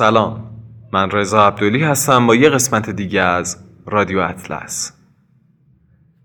سلام. 0.00 0.50
من 0.92 1.10
رضا 1.10 1.46
عبدالی 1.46 1.84
هستم 1.84 2.26
با 2.26 2.34
یه 2.34 2.48
قسمت 2.48 2.90
دیگه 2.90 3.20
از 3.20 3.56
رادیو 3.86 4.18
اطلس. 4.18 4.92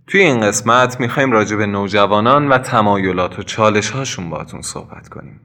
توی 0.07 0.21
این 0.21 0.41
قسمت 0.41 0.99
می‌خوایم 0.99 1.31
راجع 1.31 1.55
به 1.55 1.65
نوجوانان 1.65 2.47
و 2.47 2.57
تمایلات 2.57 3.39
و 3.39 3.43
چالش 3.43 3.89
هاشون 3.89 4.29
باتون 4.29 4.61
صحبت 4.61 5.09
کنیم. 5.09 5.39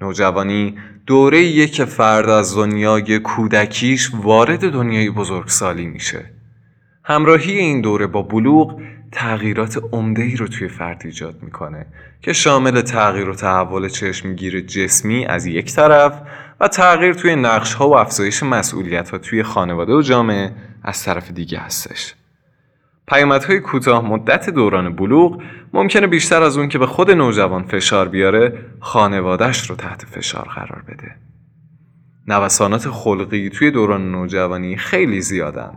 نوجوانی 0.00 0.78
دوره 1.06 1.66
که 1.66 1.84
فرد 1.84 2.28
از 2.28 2.56
دنیای 2.56 3.18
کودکیش 3.18 4.10
وارد 4.14 4.70
دنیای 4.70 5.10
بزرگسالی 5.10 5.86
میشه. 5.86 6.24
همراهی 7.04 7.52
این 7.52 7.80
دوره 7.80 8.06
با 8.06 8.22
بلوغ 8.22 8.80
تغییرات 9.12 9.80
عمده 9.92 10.22
ای 10.22 10.36
رو 10.36 10.48
توی 10.48 10.68
فرد 10.68 11.02
ایجاد 11.04 11.42
می‌کنه 11.42 11.86
که 12.22 12.32
شامل 12.32 12.80
تغییر 12.80 13.28
و 13.28 13.34
تحول 13.34 13.88
چشمگیر 13.88 14.60
جسمی 14.60 15.26
از 15.26 15.46
یک 15.46 15.72
طرف 15.72 16.22
و 16.60 16.68
تغییر 16.68 17.12
توی 17.12 17.36
نقش 17.36 17.74
ها 17.74 17.88
و 17.88 17.96
افزایش 17.96 18.42
مسئولیت 18.42 19.10
ها 19.10 19.18
توی 19.18 19.42
خانواده 19.42 19.92
و 19.92 20.02
جامعه 20.02 20.52
از 20.82 21.04
طرف 21.04 21.30
دیگه 21.30 21.58
هستش. 21.58 22.14
های 23.48 23.60
کوتاه 23.60 24.06
مدت 24.06 24.50
دوران 24.50 24.96
بلوغ 24.96 25.42
ممکنه 25.72 26.06
بیشتر 26.06 26.42
از 26.42 26.58
اون 26.58 26.68
که 26.68 26.78
به 26.78 26.86
خود 26.86 27.10
نوجوان 27.10 27.62
فشار 27.62 28.08
بیاره 28.08 28.58
خانوادهش 28.80 29.70
رو 29.70 29.76
تحت 29.76 30.04
فشار 30.04 30.48
قرار 30.54 30.82
بده. 30.88 31.16
نوسانات 32.28 32.88
خلقی 32.88 33.50
توی 33.50 33.70
دوران 33.70 34.12
نوجوانی 34.12 34.76
خیلی 34.76 35.20
زیادن. 35.20 35.72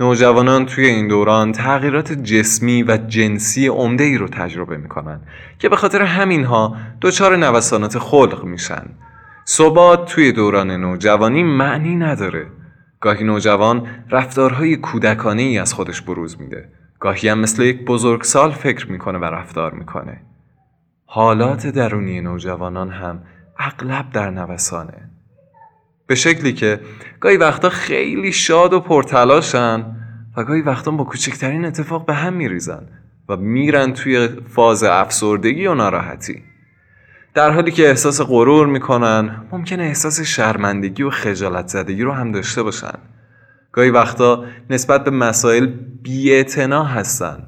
نوجوانان 0.00 0.66
توی 0.66 0.86
این 0.86 1.08
دوران 1.08 1.52
تغییرات 1.52 2.12
جسمی 2.12 2.82
و 2.82 2.96
جنسی 2.96 3.66
عمده 3.66 4.04
ای 4.04 4.18
رو 4.18 4.28
تجربه 4.28 4.76
می‌کنن 4.76 5.20
که 5.58 5.68
به 5.68 5.76
خاطر 5.76 6.02
همینها 6.02 6.76
دچار 7.00 7.36
نوسانات 7.36 7.98
خلق 7.98 8.44
میشن 8.44 8.86
ثبات 9.48 10.12
توی 10.12 10.32
دوران 10.32 10.70
نوجوانی 10.70 11.42
معنی 11.42 11.96
نداره. 11.96 12.46
گاهی 13.00 13.24
نوجوان 13.24 13.86
رفتارهای 14.10 14.76
کودکانه 14.76 15.42
ای 15.42 15.58
از 15.58 15.74
خودش 15.74 16.02
بروز 16.02 16.40
میده. 16.40 16.68
گاهی 17.00 17.28
هم 17.28 17.38
مثل 17.38 17.62
یک 17.62 17.84
بزرگسال 17.84 18.50
فکر 18.50 18.92
می‌کنه 18.92 19.18
و 19.18 19.24
رفتار 19.24 19.74
می‌کنه. 19.74 20.20
حالات 21.06 21.66
درونی 21.66 22.20
نوجوانان 22.20 22.90
هم 22.90 23.22
اغلب 23.58 24.10
در 24.12 24.30
نوسانه. 24.30 25.10
به 26.06 26.14
شکلی 26.14 26.52
که 26.52 26.80
گاهی 27.20 27.36
وقتا 27.36 27.68
خیلی 27.68 28.32
شاد 28.32 28.72
و 28.72 28.80
پرتلاشن 28.80 29.96
و 30.36 30.44
گاهی 30.44 30.60
وقتا 30.60 30.90
با 30.90 31.04
کوچکترین 31.04 31.64
اتفاق 31.64 32.06
به 32.06 32.14
هم 32.14 32.32
میریزن 32.32 32.88
و 33.28 33.36
میرن 33.36 33.92
توی 33.92 34.28
فاز 34.48 34.84
افسردگی 34.84 35.66
و 35.66 35.74
ناراحتی. 35.74 36.42
در 37.36 37.50
حالی 37.50 37.70
که 37.70 37.88
احساس 37.88 38.20
غرور 38.20 38.66
می‌کنن 38.66 39.48
ممکنه 39.52 39.82
احساس 39.82 40.20
شرمندگی 40.20 41.02
و 41.02 41.10
خجالت 41.10 41.68
زدگی 41.68 42.02
رو 42.02 42.12
هم 42.12 42.32
داشته 42.32 42.62
باشن. 42.62 42.98
گاهی 43.72 43.90
وقتا 43.90 44.44
نسبت 44.70 45.04
به 45.04 45.10
مسائل 45.10 45.66
بیاعتنا 46.02 46.84
هستن. 46.84 47.46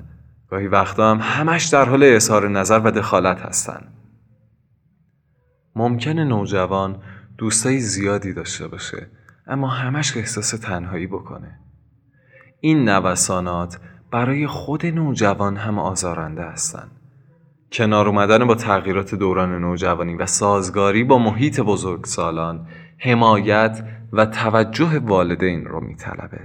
گاهی 0.48 0.66
وقتا 0.66 1.10
هم 1.10 1.18
همش 1.22 1.64
در 1.64 1.84
حال 1.84 2.02
اظهار 2.02 2.48
نظر 2.48 2.80
و 2.84 2.90
دخالت 2.90 3.40
هستن. 3.40 3.88
ممکنه 5.76 6.24
نوجوان 6.24 7.02
دوستای 7.38 7.78
زیادی 7.78 8.32
داشته 8.32 8.68
باشه 8.68 9.06
اما 9.46 9.68
همش 9.68 10.16
احساس 10.16 10.50
تنهایی 10.50 11.06
بکنه. 11.06 11.58
این 12.60 12.88
نوسانات 12.88 13.78
برای 14.12 14.46
خود 14.46 14.86
نوجوان 14.86 15.56
هم 15.56 15.78
آزارنده 15.78 16.42
هستند 16.42 16.97
کنار 17.72 18.08
اومدن 18.08 18.44
با 18.44 18.54
تغییرات 18.54 19.14
دوران 19.14 19.60
نوجوانی 19.60 20.14
و 20.14 20.26
سازگاری 20.26 21.04
با 21.04 21.18
محیط 21.18 21.60
بزرگسالان 21.60 22.66
حمایت 22.98 23.84
و 24.12 24.26
توجه 24.26 24.98
والدین 24.98 25.64
رو 25.64 25.80
میطلبه. 25.80 26.40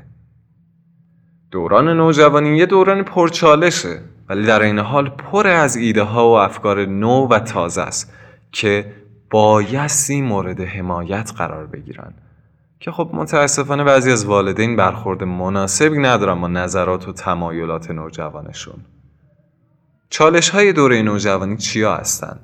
دوران 1.51 1.89
نوجوانی 1.89 2.57
یه 2.57 2.65
دوران 2.65 3.03
پرچالشه 3.03 3.99
ولی 4.29 4.45
در 4.45 4.61
این 4.61 4.79
حال 4.79 5.09
پر 5.09 5.47
از 5.47 5.75
ایده 5.75 6.03
ها 6.03 6.29
و 6.29 6.31
افکار 6.31 6.85
نو 6.85 7.27
و 7.27 7.39
تازه 7.39 7.81
است 7.81 8.13
که 8.51 8.93
بایستی 9.29 10.21
مورد 10.21 10.61
حمایت 10.61 11.31
قرار 11.37 11.65
بگیرن 11.65 12.13
که 12.79 12.91
خب 12.91 13.09
متاسفانه 13.13 13.83
بعضی 13.83 14.11
از 14.11 14.25
والدین 14.25 14.75
برخورد 14.75 15.23
مناسبی 15.23 15.99
ندارن 15.99 16.41
با 16.41 16.47
نظرات 16.47 17.07
و 17.07 17.13
تمایلات 17.13 17.91
نوجوانشون 17.91 18.75
چالش 20.13 20.49
های 20.49 20.73
دوره 20.73 21.01
نوجوانی 21.01 21.57
چیا 21.57 21.95
هستند؟ 21.95 22.39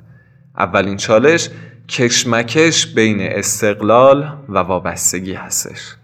اولین 0.57 0.97
چالش 0.97 1.50
کشمکش 1.90 2.88
بین 2.88 3.22
استقلال 3.22 4.38
و 4.50 4.57
وابستگی 4.57 5.34
هستش. 5.34 5.96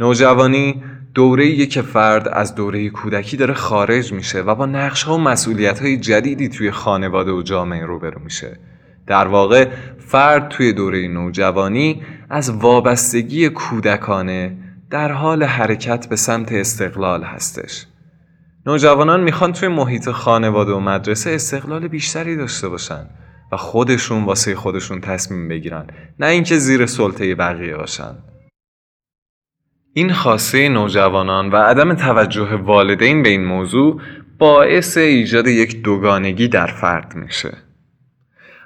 نوجوانی 0.00 0.82
دوره 1.14 1.66
که 1.66 1.82
فرد 1.82 2.28
از 2.28 2.54
دوره 2.54 2.90
کودکی 2.90 3.36
داره 3.36 3.54
خارج 3.54 4.12
میشه 4.12 4.40
و 4.40 4.54
با 4.54 4.66
نقش 4.66 5.02
ها 5.02 5.14
و 5.14 5.20
مسئولیت 5.20 5.80
های 5.80 5.96
جدیدی 5.96 6.48
توی 6.48 6.70
خانواده 6.70 7.32
و 7.32 7.42
جامعه 7.42 7.86
روبرو 7.86 8.20
میشه. 8.20 8.58
در 9.06 9.26
واقع 9.26 9.68
فرد 9.98 10.48
توی 10.48 10.72
دوره 10.72 11.08
نوجوانی 11.08 12.02
از 12.30 12.50
وابستگی 12.50 13.48
کودکانه 13.48 14.56
در 14.90 15.12
حال 15.12 15.42
حرکت 15.42 16.08
به 16.08 16.16
سمت 16.16 16.52
استقلال 16.52 17.22
هستش. 17.22 17.86
نوجوانان 18.66 19.20
می‌خوان 19.20 19.52
توی 19.52 19.68
محیط 19.68 20.10
خانواده 20.10 20.72
و 20.72 20.80
مدرسه 20.80 21.30
استقلال 21.30 21.88
بیشتری 21.88 22.36
داشته 22.36 22.68
باشن 22.68 23.06
و 23.52 23.56
خودشون 23.56 24.24
واسه 24.24 24.54
خودشون 24.54 25.00
تصمیم 25.00 25.48
بگیرن 25.48 25.86
نه 26.20 26.26
اینکه 26.26 26.56
زیر 26.56 26.86
سلطه 26.86 27.34
بقیه 27.34 27.76
باشن. 27.76 28.14
این 29.94 30.12
خاصه 30.12 30.68
نوجوانان 30.68 31.50
و 31.50 31.56
عدم 31.56 31.94
توجه 31.94 32.54
والدین 32.54 33.22
به 33.22 33.28
این 33.28 33.44
موضوع 33.44 34.00
باعث 34.38 34.96
ایجاد 34.96 35.46
یک 35.46 35.82
دوگانگی 35.82 36.48
در 36.48 36.66
فرد 36.66 37.14
میشه. 37.14 37.56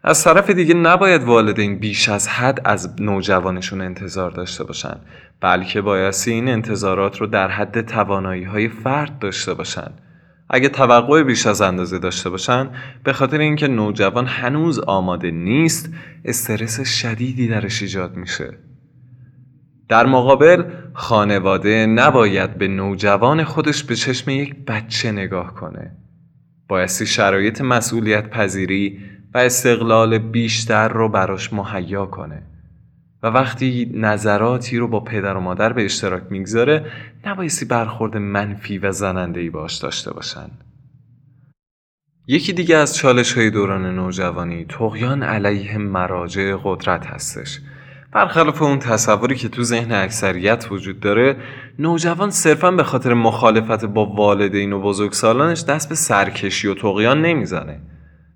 از 0.04 0.24
طرف 0.24 0.50
دیگه 0.50 0.74
نباید 0.74 1.22
والدین 1.22 1.78
بیش 1.78 2.08
از 2.08 2.28
حد 2.28 2.60
از 2.64 3.00
نوجوانشون 3.00 3.80
انتظار 3.80 4.30
داشته 4.30 4.64
باشن. 4.64 5.00
بلکه 5.40 5.80
بایستی 5.80 6.32
این 6.32 6.48
انتظارات 6.48 7.20
رو 7.20 7.26
در 7.26 7.48
حد 7.48 7.80
توانایی 7.80 8.44
های 8.44 8.68
فرد 8.68 9.18
داشته 9.18 9.54
باشن. 9.54 9.90
اگه 10.50 10.68
توقع 10.68 11.22
بیش 11.22 11.46
از 11.46 11.60
اندازه 11.60 11.98
داشته 11.98 12.30
باشن 12.30 12.70
به 13.04 13.12
خاطر 13.12 13.38
اینکه 13.38 13.68
نوجوان 13.68 14.26
هنوز 14.26 14.78
آماده 14.78 15.30
نیست 15.30 15.90
استرس 16.24 16.80
شدیدی 16.80 17.48
درش 17.48 17.82
ایجاد 17.82 18.16
میشه. 18.16 18.58
در 19.88 20.06
مقابل 20.06 20.64
خانواده 20.94 21.86
نباید 21.86 22.58
به 22.58 22.68
نوجوان 22.68 23.44
خودش 23.44 23.84
به 23.84 23.94
چشم 23.94 24.30
یک 24.30 24.54
بچه 24.66 25.12
نگاه 25.12 25.54
کنه. 25.54 25.96
بایستی 26.68 27.06
شرایط 27.06 27.60
مسئولیت 27.60 28.30
پذیری 28.30 28.98
و 29.34 29.38
استقلال 29.38 30.18
بیشتر 30.18 30.88
رو 30.88 31.08
براش 31.08 31.52
مهیا 31.52 32.06
کنه. 32.06 32.42
و 33.22 33.26
وقتی 33.26 33.90
نظراتی 33.94 34.78
رو 34.78 34.88
با 34.88 35.00
پدر 35.00 35.36
و 35.36 35.40
مادر 35.40 35.72
به 35.72 35.84
اشتراک 35.84 36.22
می‌گذاره 36.30 36.86
نبایستی 37.26 37.64
برخورد 37.64 38.16
منفی 38.16 38.78
و 38.78 38.92
زننده 38.92 39.40
ای 39.40 39.50
باش 39.50 39.76
داشته 39.76 40.12
باشن. 40.12 40.50
یکی 42.26 42.52
دیگه 42.52 42.76
از 42.76 42.96
چالش 42.96 43.32
های 43.32 43.50
دوران 43.50 43.94
نوجوانی 43.94 44.64
تقیان 44.64 45.22
علیه 45.22 45.78
مراجع 45.78 46.56
قدرت 46.64 47.06
هستش. 47.06 47.60
برخلاف 48.12 48.62
اون 48.62 48.78
تصوری 48.78 49.34
که 49.34 49.48
تو 49.48 49.62
ذهن 49.62 49.92
اکثریت 49.92 50.66
وجود 50.70 51.00
داره 51.00 51.36
نوجوان 51.78 52.30
صرفا 52.30 52.70
به 52.70 52.82
خاطر 52.82 53.14
مخالفت 53.14 53.84
با 53.84 54.06
والدین 54.06 54.72
و 54.72 54.80
بزرگسالانش 54.80 55.64
دست 55.64 55.88
به 55.88 55.94
سرکشی 55.94 56.68
و 56.68 56.74
تقیان 56.74 57.22
نمی‌زنه. 57.22 57.80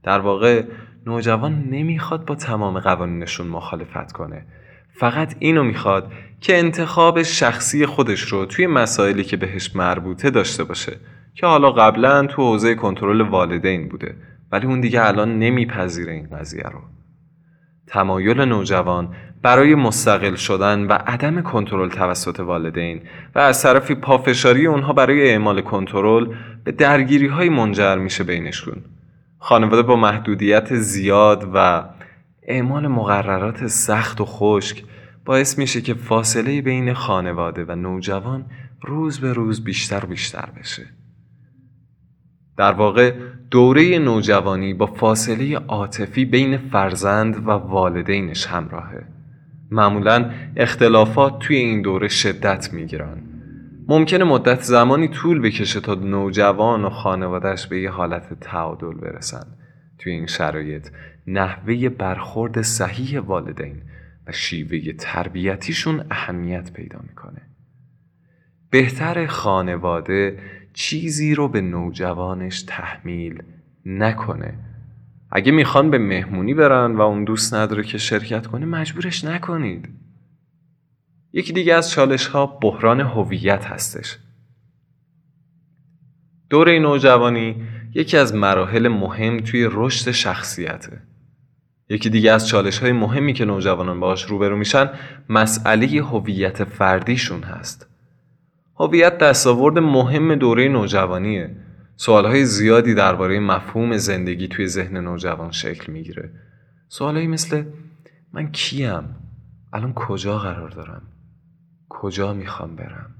در 0.02 0.18
واقع 0.18 0.62
نوجوان 1.06 1.64
نمی‌خواد 1.70 2.24
با 2.24 2.34
تمام 2.34 2.80
قوانینشون 2.80 3.46
مخالفت 3.46 4.12
کنه. 4.12 4.46
فقط 4.92 5.34
اینو 5.38 5.62
می‌خواد 5.64 6.12
که 6.40 6.58
انتخاب 6.58 7.22
شخصی 7.22 7.86
خودش 7.86 8.20
رو 8.20 8.46
توی 8.46 8.66
مسائلی 8.66 9.24
که 9.24 9.36
بهش 9.36 9.76
مربوطه 9.76 10.30
داشته 10.30 10.64
باشه 10.64 10.96
که 11.34 11.46
حالا 11.46 11.70
قبلا 11.70 12.26
تو 12.26 12.42
حوزه 12.42 12.74
کنترل 12.74 13.20
والدین 13.20 13.88
بوده 13.88 14.16
ولی 14.52 14.66
اون 14.66 14.80
دیگه 14.80 15.06
الان 15.06 15.38
نمیپذیره 15.38 16.12
این 16.12 16.28
قضیه 16.32 16.62
رو. 16.62 16.80
تمایل 17.86 18.40
نوجوان 18.40 19.14
برای 19.42 19.74
مستقل 19.74 20.34
شدن 20.34 20.86
و 20.86 20.92
عدم 20.92 21.42
کنترل 21.42 21.88
توسط 21.88 22.40
والدین 22.40 23.02
و 23.34 23.38
از 23.38 23.62
طرفی 23.62 23.94
پافشاری 23.94 24.66
اونها 24.66 24.92
برای 24.92 25.30
اعمال 25.30 25.60
کنترل 25.60 26.34
به 26.64 26.72
درگیری 26.72 27.26
های 27.26 27.48
منجر 27.48 27.96
میشه 27.96 28.24
بینشون 28.24 28.76
خانواده 29.38 29.82
با 29.82 29.96
محدودیت 29.96 30.74
زیاد 30.74 31.50
و 31.54 31.84
اعمال 32.42 32.88
مقررات 32.88 33.66
سخت 33.66 34.20
و 34.20 34.24
خشک 34.24 34.84
باعث 35.24 35.58
میشه 35.58 35.80
که 35.80 35.94
فاصله 35.94 36.62
بین 36.62 36.94
خانواده 36.94 37.64
و 37.64 37.74
نوجوان 37.74 38.46
روز 38.82 39.20
به 39.20 39.32
روز 39.32 39.64
بیشتر 39.64 40.04
بیشتر 40.04 40.48
بشه. 40.60 40.86
در 42.56 42.72
واقع 42.72 43.14
دوره 43.50 43.98
نوجوانی 43.98 44.74
با 44.74 44.86
فاصله 44.86 45.56
عاطفی 45.56 46.24
بین 46.24 46.56
فرزند 46.56 47.46
و 47.46 47.50
والدینش 47.50 48.46
همراهه. 48.46 49.04
معمولا 49.70 50.30
اختلافات 50.56 51.38
توی 51.38 51.56
این 51.56 51.82
دوره 51.82 52.08
شدت 52.08 52.72
می‌گیرن. 52.72 53.22
ممکنه 53.88 54.24
مدت 54.24 54.60
زمانی 54.60 55.08
طول 55.08 55.40
بکشه 55.40 55.80
تا 55.80 55.94
نوجوان 55.94 56.84
و 56.84 56.90
خانوادهش 56.90 57.66
به 57.66 57.80
یه 57.80 57.90
حالت 57.90 58.40
تعادل 58.40 58.94
برسن 58.94 59.46
توی 59.98 60.12
این 60.12 60.26
شرایط. 60.26 60.88
نحوه 61.26 61.88
برخورد 61.88 62.62
صحیح 62.62 63.20
والدین 63.20 63.82
و 64.26 64.32
شیوه 64.32 64.92
تربیتیشون 64.92 66.04
اهمیت 66.10 66.72
پیدا 66.72 67.00
می‌کنه. 67.08 67.42
بهتر 68.70 69.26
خانواده 69.26 70.38
چیزی 70.72 71.34
رو 71.34 71.48
به 71.48 71.60
نوجوانش 71.60 72.62
تحمیل 72.62 73.42
نکنه. 73.86 74.54
اگه 75.30 75.52
می‌خوان 75.52 75.90
به 75.90 75.98
مهمونی 75.98 76.54
برن 76.54 76.96
و 76.96 77.00
اون 77.00 77.24
دوست 77.24 77.54
نداره 77.54 77.82
که 77.82 77.98
شرکت 77.98 78.46
کنه 78.46 78.66
مجبورش 78.66 79.24
نکنید. 79.24 79.88
یکی 81.32 81.52
دیگه 81.52 81.74
از 81.74 81.90
چالش 81.90 82.26
ها 82.26 82.46
بحران 82.46 83.00
هویت 83.00 83.64
هستش. 83.64 84.18
دوره 86.50 86.78
نوجوانی 86.78 87.64
یکی 87.94 88.16
از 88.16 88.34
مراحل 88.34 88.88
مهم 88.88 89.36
توی 89.40 89.68
رشد 89.72 90.10
شخصیته. 90.10 91.11
یکی 91.88 92.10
دیگه 92.10 92.32
از 92.32 92.48
چالش 92.48 92.78
های 92.78 92.92
مهمی 92.92 93.32
که 93.32 93.44
نوجوانان 93.44 94.00
باهاش 94.00 94.24
روبرو 94.24 94.56
میشن 94.56 94.90
مسئله 95.28 95.86
هویت 96.02 96.64
فردیشون 96.64 97.42
هست. 97.42 97.86
هویت 98.76 99.18
دستاورد 99.18 99.78
مهم 99.78 100.34
دوره 100.34 100.68
نوجوانیه. 100.68 101.56
سوالهای 101.96 102.44
زیادی 102.44 102.94
درباره 102.94 103.40
مفهوم 103.40 103.96
زندگی 103.96 104.48
توی 104.48 104.66
ذهن 104.66 104.96
نوجوان 104.96 105.50
شکل 105.50 105.92
می‌گیره. 105.92 106.30
سوالهایی 106.88 107.26
مثل 107.28 107.64
من 108.32 108.52
کیم؟ 108.52 109.16
الان 109.72 109.94
کجا 109.94 110.38
قرار 110.38 110.70
دارم؟ 110.70 111.02
کجا 111.88 112.32
می‌خوام 112.32 112.76
برم؟ 112.76 113.14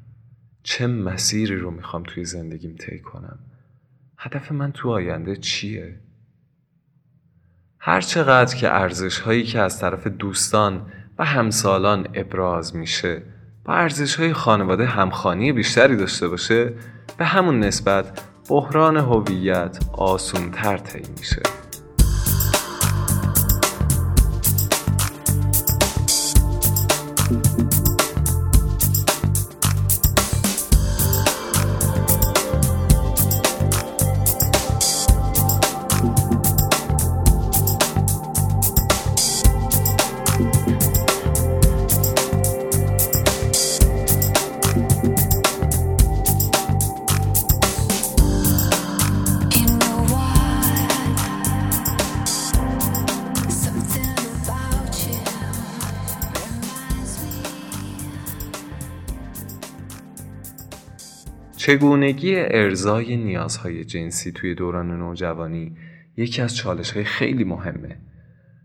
چه 0.63 0.87
مسیری 0.87 1.57
رو 1.57 1.71
می‌خوام 1.71 2.03
توی 2.03 2.25
زندگیم 2.25 2.77
طی 2.77 2.99
کنم؟ 2.99 3.39
هدف 4.19 4.53
من 4.53 4.73
تو 4.73 4.91
آینده 4.91 5.37
چیه؟ 5.37 6.01
هر 7.85 8.01
چقدر 8.01 8.57
که 8.57 8.75
ارزش 8.75 9.19
هایی 9.19 9.45
که 9.45 9.61
از 9.61 9.81
طرف 9.81 10.07
دوستان 10.07 10.87
و 11.19 11.25
همسالان 11.25 12.09
ابراز 12.15 12.77
میشه 12.77 13.23
با 13.65 13.75
ارزش 13.75 14.17
های 14.17 14.33
خانواده 14.33 14.87
همخانی 14.87 15.53
بیشتری 15.53 15.97
داشته 15.97 16.29
باشه 16.29 16.73
به 17.19 17.25
همون 17.25 17.61
نسبت 17.61 18.23
بحران 18.49 18.97
هویت 18.97 19.79
آسون 19.93 20.51
تر 20.51 20.77
طی 20.77 21.03
میشه. 21.19 21.43
چگونگی 61.63 62.37
ارزای 62.37 63.17
نیازهای 63.17 63.85
جنسی 63.85 64.33
توی 64.33 64.55
دوران 64.55 64.99
نوجوانی 64.99 65.77
یکی 66.17 66.43
از 66.43 66.57
چالش 66.57 66.91
های 66.91 67.05
خیلی 67.05 67.45
مهمه. 67.45 67.99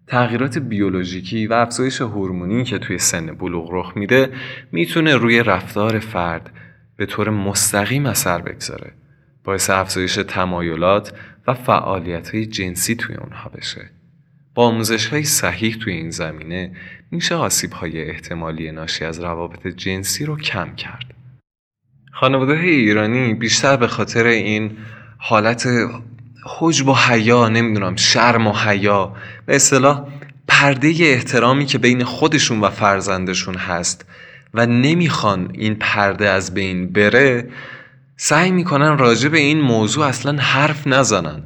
تغییرات 0.08 0.58
بیولوژیکی 0.58 1.48
و 1.48 1.54
افزایش 1.54 2.02
هورمونی 2.02 2.64
که 2.64 2.78
توی 2.78 2.98
سن 2.98 3.26
بلوغ 3.26 3.70
رخ 3.72 3.98
میده 3.98 4.32
می‌تونه 4.72 5.16
روی 5.16 5.44
رفتار 5.44 6.00
فرد 6.00 6.54
به 6.98 7.06
طور 7.06 7.30
مستقیم 7.30 8.06
اثر 8.06 8.42
بگذاره. 8.42 8.92
باعث 9.44 9.70
افزایش 9.70 10.16
تمایلات 10.16 11.14
و 11.48 11.54
فعالیت 11.54 12.30
های 12.30 12.46
جنسی 12.46 12.96
توی 12.96 13.16
اونها 13.16 13.50
بشه. 13.50 13.90
با 14.56 14.68
آموزش 14.68 15.08
های 15.08 15.24
صحیح 15.24 15.76
توی 15.76 15.94
این 15.94 16.10
زمینه 16.10 16.72
میشه 17.12 17.36
آسیب 17.36 17.72
های 17.72 18.10
احتمالی 18.10 18.72
ناشی 18.72 19.06
از 19.06 19.20
روابط 19.20 19.68
جنسی 19.68 20.26
رو 20.26 20.38
کم 20.38 20.76
کرد. 20.76 21.17
خانواده 22.20 22.54
ایرانی 22.54 23.34
بیشتر 23.34 23.76
به 23.76 23.88
خاطر 23.88 24.26
این 24.26 24.78
حالت 25.18 25.68
حجب 26.46 26.88
و 26.88 26.96
حیا 26.96 27.50
نمی‌دونم 27.50 27.96
شرم 27.96 28.48
و 28.48 28.54
حیا 28.54 29.16
به 29.46 29.56
اصطلاح 29.56 30.08
پرده 30.48 30.88
احترامی 31.00 31.66
که 31.66 31.78
بین 31.78 32.04
خودشون 32.04 32.60
و 32.60 32.70
فرزندشون 32.70 33.56
هست 33.56 34.06
و 34.54 34.66
نمی‌خوان 34.66 35.50
این 35.54 35.76
پرده 35.76 36.30
از 36.30 36.54
بین 36.54 36.94
بره 36.94 37.50
سعی 38.16 38.52
می‌کنن 38.52 38.98
راجع 38.98 39.30
به 39.30 39.40
این 39.40 39.62
موضوع 39.62 40.06
اصلا 40.06 40.42
حرف 40.42 40.88
نزنن. 40.88 41.44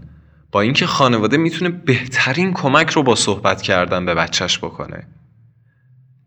با 0.51 0.61
اینکه 0.61 0.85
خانواده 0.85 1.37
می‌تونه 1.37 1.69
بهترین 1.69 2.53
کمک 2.53 2.89
رو 2.89 3.03
با 3.03 3.15
صحبت 3.15 3.61
کردن 3.61 4.05
به 4.05 4.15
بچهش 4.15 4.57
بکنه. 4.57 5.07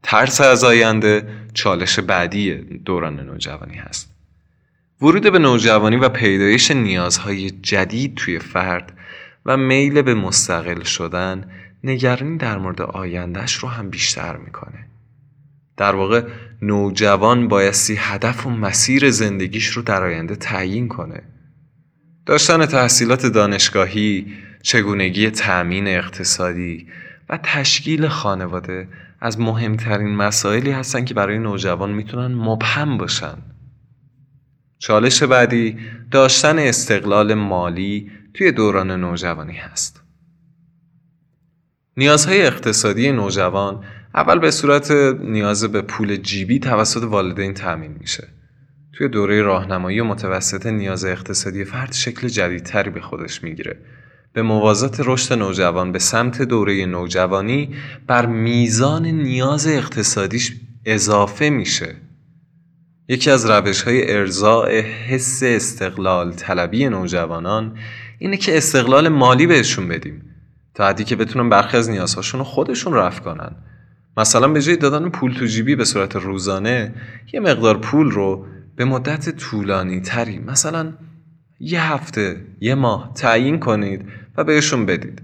ترس 0.02 0.40
از 0.40 0.64
آینده 0.64 1.28
چالش 1.54 1.98
بعدی 1.98 2.54
دوران 2.84 3.20
نوجوانی 3.20 3.76
هست. 3.76 4.13
ورود 5.02 5.32
به 5.32 5.38
نوجوانی 5.38 5.96
و 5.96 6.08
پیدایش 6.08 6.70
نیازهای 6.70 7.50
جدید 7.50 8.14
توی 8.14 8.38
فرد 8.38 8.92
و 9.46 9.56
میل 9.56 10.02
به 10.02 10.14
مستقل 10.14 10.82
شدن 10.82 11.50
نگرانی 11.84 12.38
در 12.38 12.58
مورد 12.58 12.82
آیندهش 12.82 13.54
رو 13.54 13.68
هم 13.68 13.90
بیشتر 13.90 14.36
می‌کنه. 14.36 14.86
در 15.76 15.94
واقع 15.94 16.22
نوجوان 16.62 17.48
بایستی 17.48 17.96
هدف 17.98 18.46
و 18.46 18.50
مسیر 18.50 19.10
زندگیش 19.10 19.66
رو 19.66 19.82
در 19.82 20.02
آینده 20.02 20.36
تعیین 20.36 20.88
کنه. 20.88 21.22
داشتن 22.26 22.66
تحصیلات 22.66 23.26
دانشگاهی، 23.26 24.26
چگونگی 24.62 25.30
تأمین 25.30 25.86
اقتصادی 25.86 26.86
و 27.28 27.38
تشکیل 27.42 28.08
خانواده 28.08 28.88
از 29.20 29.40
مهمترین 29.40 30.16
مسائلی 30.16 30.70
هستن 30.70 31.04
که 31.04 31.14
برای 31.14 31.38
نوجوان 31.38 31.90
می‌تونن 31.90 32.34
مبهم 32.34 32.98
باشن. 32.98 33.36
چالش 34.86 35.22
بعدی 35.22 35.76
داشتن 36.10 36.58
استقلال 36.58 37.34
مالی 37.34 38.10
توی 38.34 38.52
دوران 38.52 38.90
نوجوانی 38.90 39.56
هست. 39.56 40.02
نیازهای 41.96 42.46
اقتصادی 42.46 43.12
نوجوان 43.12 43.84
اول 44.14 44.38
به 44.38 44.50
صورت 44.50 44.90
نیاز 45.20 45.64
به 45.64 45.82
پول 45.82 46.16
جیبی 46.16 46.58
توسط 46.58 47.02
والدین 47.02 47.54
تأمین 47.54 47.96
میشه. 48.00 48.28
توی 48.92 49.08
دوره 49.08 49.42
راهنمایی 49.42 50.02
متوسط 50.02 50.66
نیاز 50.66 51.04
اقتصادی 51.04 51.64
فرد 51.64 51.92
شکل 51.92 52.28
جدیدتری 52.28 52.90
به 52.90 53.00
خودش 53.00 53.42
می‌گیره. 53.42 53.78
به 54.32 54.42
موازات 54.42 55.02
رشد 55.04 55.38
نوجوان 55.38 55.92
به 55.92 55.98
سمت 55.98 56.42
دوره 56.42 56.86
نوجوانی 56.86 57.74
بر 58.06 58.26
میزان 58.26 59.06
نیاز 59.06 59.66
اقتصادیش 59.66 60.52
اضافه 60.86 61.50
میشه. 61.50 62.03
یکی 63.08 63.30
از 63.30 63.50
روش 63.50 63.82
های 63.82 64.12
ارزاع 64.12 64.80
حس 64.80 65.42
استقلال 65.42 66.32
طلبی 66.32 66.88
نوجوانان 66.88 67.78
اینه 68.18 68.36
که 68.36 68.56
استقلال 68.56 69.08
مالی 69.08 69.46
بهشون 69.46 69.88
بدیم 69.88 70.22
تا 70.74 70.88
حدی 70.88 71.04
که 71.04 71.16
بتونن 71.16 71.48
برخی 71.48 71.76
از 71.76 71.90
نیازهاشون 71.90 72.38
رو 72.38 72.44
خودشون 72.44 72.92
رفع 72.94 73.20
کنن. 73.20 73.56
مثلا 74.16 74.48
به 74.48 74.62
جای 74.62 74.76
دادن 74.76 75.08
پول 75.08 75.34
تو 75.34 75.46
جیبی 75.46 75.76
به 75.76 75.84
صورت 75.84 76.16
روزانه 76.16 76.94
یه 77.32 77.40
مقدار 77.40 77.78
پول 77.78 78.10
رو 78.10 78.46
به 78.76 78.84
مدت 78.84 79.30
طولانی 79.36 80.00
تری 80.00 80.38
مثلا 80.38 80.92
یه 81.60 81.92
هفته 81.92 82.46
یه 82.60 82.74
ماه 82.74 83.12
تعیین 83.14 83.60
کنید 83.60 84.04
و 84.36 84.44
بهشون 84.44 84.86
بدید. 84.86 85.22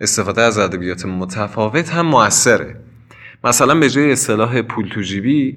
استفاده 0.00 0.42
از 0.42 0.58
ادبیات 0.58 1.06
متفاوت 1.06 1.90
هم 1.90 2.06
موثره. 2.06 2.76
مثلا 3.44 3.74
به 3.74 3.90
جای 3.90 4.12
اصطلاح 4.12 4.62
پول 4.62 4.88
تو 4.88 5.00
جیبی 5.00 5.56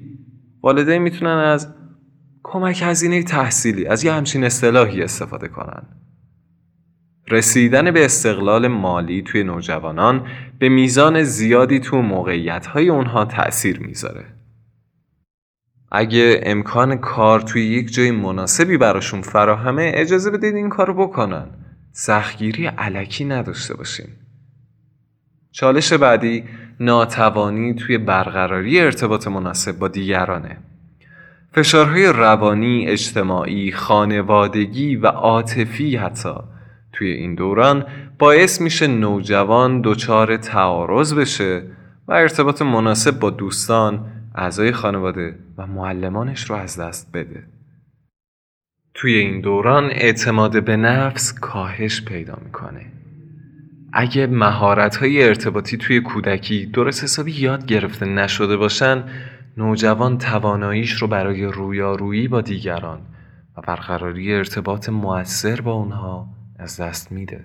والدین 0.62 0.98
می‌تونن 0.98 1.30
از 1.30 1.74
کمک 2.42 2.82
هزینه 2.82 3.22
تحصیلی 3.22 3.86
از 3.86 4.04
یه 4.04 4.12
همچین 4.12 4.44
اصطلاحی 4.44 5.02
استفاده 5.02 5.48
کنن. 5.48 5.82
رسیدن 7.28 7.90
به 7.90 8.04
استقلال 8.04 8.68
مالی 8.68 9.22
توی 9.22 9.42
نوجوانان 9.42 10.26
به 10.58 10.68
میزان 10.68 11.22
زیادی 11.22 11.80
تو 11.80 12.02
موقعیت 12.02 12.66
های 12.66 12.88
اونها 12.88 13.24
تأثیر 13.24 13.80
می‌ذاره. 13.80 14.24
اگه 15.92 16.40
امکان 16.42 16.96
کار 16.96 17.40
توی 17.40 17.66
یک 17.66 17.92
جای 17.92 18.10
مناسبی 18.10 18.76
براشون 18.76 19.22
فراهمه 19.22 19.92
اجازه 19.94 20.30
بدید 20.30 20.54
این 20.54 20.68
کارو 20.68 20.94
بکنن. 20.94 21.46
سختگیری 21.92 22.66
علکی 22.66 23.24
نداشته 23.24 23.76
باشین 23.76 24.06
چالش 25.52 25.92
بعدی 25.92 26.44
ناتوانی 26.80 27.74
توی 27.74 27.98
برقراری 27.98 28.80
ارتباط 28.80 29.26
مناسب 29.28 29.78
با 29.78 29.88
دیگرانه 29.88 30.56
فشارهای 31.52 32.06
روانی، 32.06 32.86
اجتماعی، 32.86 33.72
خانوادگی 33.72 34.96
و 34.96 35.06
عاطفی 35.06 35.96
حتی 35.96 36.34
توی 36.92 37.10
این 37.10 37.34
دوران 37.34 37.86
باعث 38.18 38.60
میشه 38.60 38.86
نوجوان 38.86 39.80
دچار 39.84 40.36
تعارض 40.36 41.14
بشه 41.14 41.62
و 42.08 42.12
ارتباط 42.12 42.62
مناسب 42.62 43.18
با 43.18 43.30
دوستان، 43.30 44.04
اعضای 44.34 44.72
خانواده 44.72 45.38
و 45.58 45.66
معلمانش 45.66 46.50
رو 46.50 46.56
از 46.56 46.80
دست 46.80 47.12
بده. 47.14 47.46
توی 48.94 49.14
این 49.14 49.40
دوران 49.40 49.84
اعتماد 49.84 50.64
به 50.64 50.76
نفس 50.76 51.32
کاهش 51.32 52.04
پیدا 52.04 52.38
می‌کنه. 52.44 52.99
اگه 53.92 54.26
مهارت 54.26 54.96
های 54.96 55.22
ارتباطی 55.22 55.76
توی 55.76 56.00
کودکی 56.00 56.66
درست 56.66 57.04
حسابی 57.04 57.32
یاد 57.32 57.66
گرفته 57.66 58.06
نشده 58.06 58.56
باشن 58.56 59.04
نوجوان 59.56 60.18
تواناییش 60.18 60.92
رو 60.92 61.06
برای 61.06 61.44
رویارویی 61.44 62.28
با 62.28 62.40
دیگران 62.40 63.00
و 63.56 63.60
برقراری 63.60 64.34
ارتباط 64.34 64.88
موثر 64.88 65.60
با 65.60 65.72
اونها 65.72 66.28
از 66.58 66.80
دست 66.80 67.12
میده. 67.12 67.44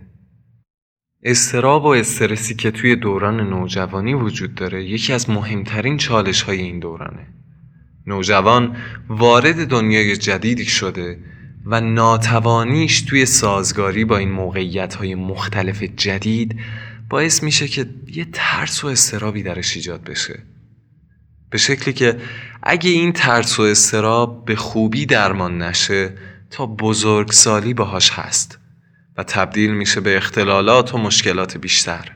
استراب 1.23 1.85
و 1.85 1.87
استرسی 1.87 2.55
که 2.55 2.71
توی 2.71 2.95
دوران 2.95 3.49
نوجوانی 3.49 4.13
وجود 4.13 4.55
داره 4.55 4.83
یکی 4.83 5.13
از 5.13 5.29
مهمترین 5.29 5.97
چالش 5.97 6.41
های 6.41 6.61
این 6.61 6.79
دورانه. 6.79 7.27
نوجوان 8.07 8.75
وارد 9.09 9.67
دنیای 9.67 10.17
جدیدی 10.17 10.65
شده 10.65 11.19
و 11.65 11.81
ناتوانیش 11.81 13.01
توی 13.01 13.25
سازگاری 13.25 14.05
با 14.05 14.17
این 14.17 14.31
موقعیت 14.31 14.95
های 14.95 15.15
مختلف 15.15 15.83
جدید 15.83 16.59
باعث 17.09 17.43
میشه 17.43 17.67
که 17.67 17.85
یه 18.07 18.25
ترس 18.33 18.83
و 18.83 18.87
استرابی 18.87 19.43
درش 19.43 19.75
ایجاد 19.75 20.03
بشه. 20.03 20.43
به 21.49 21.57
شکلی 21.57 21.93
که 21.93 22.19
اگه 22.63 22.89
این 22.89 23.13
ترس 23.13 23.59
و 23.59 23.61
استراب 23.61 24.45
به 24.45 24.55
خوبی 24.55 25.05
درمان 25.05 25.61
نشه 25.61 26.13
تا 26.49 26.65
بزرگسالی 26.65 27.73
باهاش 27.73 28.09
هست 28.09 28.59
و 29.17 29.23
تبدیل 29.23 29.71
میشه 29.71 30.01
به 30.01 30.17
اختلالات 30.17 30.93
و 30.93 30.97
مشکلات 30.97 31.57
بیشتر 31.57 32.11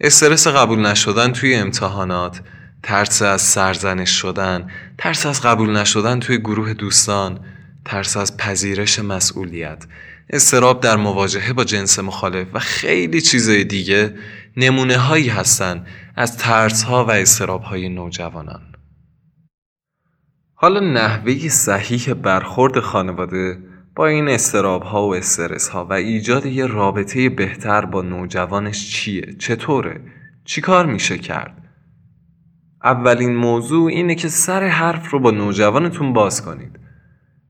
استرس 0.00 0.46
قبول 0.46 0.86
نشدن 0.86 1.32
توی 1.32 1.54
امتحانات 1.54 2.40
ترس 2.82 3.22
از 3.22 3.42
سرزنش 3.42 4.10
شدن 4.10 4.70
ترس 4.98 5.26
از 5.26 5.42
قبول 5.42 5.76
نشدن 5.76 6.20
توی 6.20 6.38
گروه 6.38 6.74
دوستان 6.74 7.40
ترس 7.84 8.16
از 8.16 8.36
پذیرش 8.36 8.98
مسئولیت 8.98 9.84
استراب 10.30 10.80
در 10.80 10.96
مواجهه 10.96 11.52
با 11.52 11.64
جنس 11.64 11.98
مخالف 11.98 12.46
و 12.52 12.58
خیلی 12.58 13.20
چیزای 13.20 13.64
دیگه 13.64 14.14
نمونه 14.56 14.96
هایی 14.96 15.28
هستن 15.28 15.86
از 16.16 16.36
ترس 16.36 16.82
ها 16.82 17.04
و 17.04 17.10
استراب 17.10 17.62
های 17.62 17.88
نوجوانان 17.88 18.62
حالا 20.54 20.80
نحوه 20.80 21.48
صحیح 21.48 22.14
برخورد 22.14 22.80
خانواده 22.80 23.58
با 23.96 24.06
این 24.06 24.28
استراب 24.28 24.82
ها 24.82 25.08
و 25.08 25.14
استرس 25.14 25.68
ها 25.68 25.84
و 25.84 25.92
ایجاد 25.92 26.46
یه 26.46 26.66
رابطه 26.66 27.28
بهتر 27.28 27.84
با 27.84 28.02
نوجوانش 28.02 28.90
چیه؟ 28.90 29.34
چطوره؟ 29.38 30.00
چی 30.44 30.60
کار 30.60 30.86
میشه 30.86 31.18
کرد؟ 31.18 31.61
اولین 32.84 33.36
موضوع 33.36 33.90
اینه 33.90 34.14
که 34.14 34.28
سر 34.28 34.66
حرف 34.66 35.10
رو 35.10 35.18
با 35.18 35.30
نوجوانتون 35.30 36.12
باز 36.12 36.44
کنید 36.44 36.78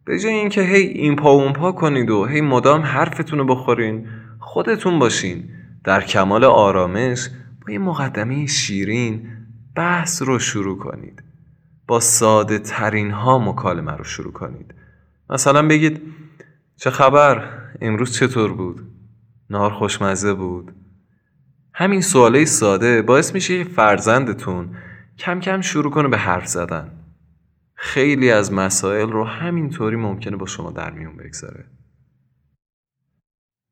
به 0.04 0.18
جای 0.18 0.32
اینکه 0.32 0.62
هی 0.62 0.82
این 0.82 1.16
پا 1.16 1.30
اون 1.30 1.52
پا 1.52 1.72
کنید 1.72 2.10
و 2.10 2.24
هی 2.24 2.40
مدام 2.40 2.82
حرفتون 2.82 3.38
رو 3.38 3.44
بخورین 3.44 4.08
خودتون 4.40 4.98
باشین 4.98 5.48
در 5.84 6.00
کمال 6.00 6.44
آرامش 6.44 7.28
با 7.66 7.72
یه 7.72 7.78
مقدمه 7.78 8.46
شیرین 8.46 9.28
بحث 9.76 10.22
رو 10.22 10.38
شروع 10.38 10.78
کنید 10.78 11.22
با 11.86 12.00
ساده 12.00 12.58
ترین 12.58 13.10
ها 13.10 13.38
مکالمه 13.38 13.92
رو 13.92 14.04
شروع 14.04 14.32
کنید 14.32 14.74
مثلا 15.30 15.68
بگید 15.68 16.02
چه 16.76 16.90
خبر؟ 16.90 17.48
امروز 17.80 18.14
چطور 18.14 18.52
بود؟ 18.52 18.80
نهار 19.50 19.70
خوشمزه 19.70 20.34
بود؟ 20.34 20.72
همین 21.74 22.00
سواله 22.00 22.44
ساده 22.44 23.02
باعث 23.02 23.34
میشه 23.34 23.64
فرزندتون 23.64 24.68
کم 25.22 25.40
کم 25.40 25.60
شروع 25.60 25.92
کنه 25.92 26.08
به 26.08 26.18
حرف 26.18 26.46
زدن. 26.46 26.90
خیلی 27.74 28.30
از 28.30 28.52
مسائل 28.52 29.10
رو 29.10 29.24
همینطوری 29.24 29.96
ممکنه 29.96 30.36
با 30.36 30.46
شما 30.46 30.70
در 30.70 30.90
میون 30.90 31.16
بگذاره. 31.16 31.64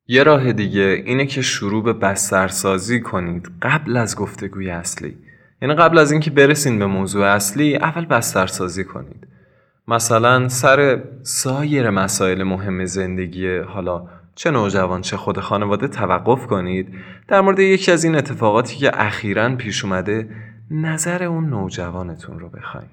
یه 0.07 0.23
راه 0.23 0.53
دیگه 0.53 1.03
اینه 1.05 1.25
که 1.25 1.41
شروع 1.41 1.83
به 1.83 1.93
بسترسازی 1.93 3.01
کنید 3.01 3.51
قبل 3.61 3.97
از 3.97 4.15
گفتگوی 4.15 4.69
اصلی. 4.69 5.17
یعنی 5.61 5.73
قبل 5.73 5.97
از 5.97 6.11
اینکه 6.11 6.31
برسین 6.31 6.79
به 6.79 6.85
موضوع 6.85 7.25
اصلی 7.25 7.75
اول 7.75 8.05
بسترسازی 8.05 8.83
کنید. 8.83 9.27
مثلا 9.87 10.47
سر 10.49 11.03
سایر 11.23 11.89
مسائل 11.89 12.43
مهم 12.43 12.85
زندگی 12.85 13.57
حالا 13.57 14.07
چه 14.35 14.51
نوجوان 14.51 15.01
چه 15.01 15.17
خود 15.17 15.39
خانواده 15.39 15.87
توقف 15.87 16.47
کنید. 16.47 16.87
در 17.27 17.41
مورد 17.41 17.59
یکی 17.59 17.91
از 17.91 18.03
این 18.03 18.15
اتفاقاتی 18.15 18.77
که 18.77 18.91
اخیرا 18.93 19.55
پیش 19.55 19.85
اومده 19.85 20.29
نظر 20.71 21.23
اون 21.23 21.49
نوجوانتون 21.49 22.39
رو 22.39 22.49
بخواین. 22.49 22.89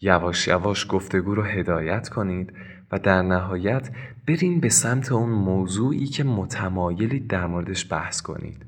یواش 0.00 0.48
یواش 0.48 0.86
گفتگو 0.88 1.34
رو 1.34 1.42
هدایت 1.42 2.08
کنید 2.08 2.52
و 2.92 2.98
در 2.98 3.22
نهایت 3.22 3.90
برین 4.28 4.60
به 4.60 4.68
سمت 4.68 5.12
اون 5.12 5.28
موضوعی 5.28 6.06
که 6.06 6.24
متمایلید 6.24 7.26
در 7.26 7.46
موردش 7.46 7.92
بحث 7.92 8.20
کنید. 8.20 8.66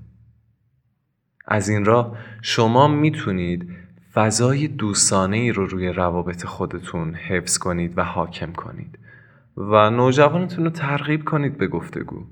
از 1.46 1.68
این 1.68 1.84
راه 1.84 2.18
شما 2.42 2.88
می‌تونید 2.88 3.68
فضای 4.14 4.68
دوستانه 4.68 5.36
ای 5.36 5.52
رو 5.52 5.66
روی 5.66 5.88
روابط 5.88 6.44
خودتون 6.44 7.14
حفظ 7.14 7.58
کنید 7.58 7.98
و 7.98 8.04
حاکم 8.04 8.52
کنید 8.52 8.98
و 9.56 9.90
نوجوانتون 9.90 10.64
رو 10.64 10.70
ترغیب 10.70 11.24
کنید 11.24 11.58
به 11.58 11.66
گفتگو. 11.66 12.26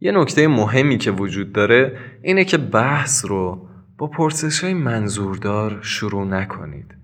یه 0.00 0.12
نکته 0.12 0.48
مهمی 0.48 0.98
که 0.98 1.10
وجود 1.10 1.52
داره 1.52 1.98
اینه 2.22 2.44
که 2.44 2.58
بحث 2.58 3.24
رو 3.24 3.68
با 3.98 4.06
پرسش 4.06 4.64
های 4.64 4.74
منظوردار 4.74 5.82
شروع 5.82 6.26
نکنید. 6.26 6.94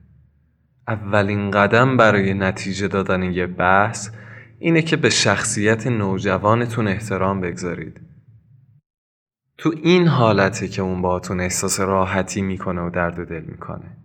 اولین 0.89 1.51
قدم 1.51 1.97
برای 1.97 2.35
نتیجه 2.35 2.89
دادن 2.89 3.23
یه 3.23 3.47
بحث 3.47 4.11
اینه 4.59 4.83
که 4.83 4.97
به 4.97 5.11
شخصیت 5.11 5.87
نوجوانتون 5.87 6.89
احترام 6.89 7.41
بگذارید. 7.41 8.01
تو 9.59 9.75
این 9.83 10.07
حالته 10.07 10.69
که 10.69 10.83
اون 10.83 11.03
باهاتون 11.03 11.41
احساس 11.41 11.81
راحتی 11.81 12.43
می‌کنه 12.43 12.81
و 12.81 12.91
درد 12.91 13.29
دل 13.29 13.45
می‌کنه. 13.45 13.97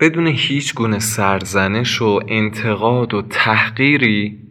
بدون 0.00 0.26
هیچ 0.26 0.74
گونه 0.74 0.98
سرزنش 0.98 2.02
و 2.02 2.20
انتقاد 2.28 3.14
و 3.14 3.22
تحقیری 3.22 4.48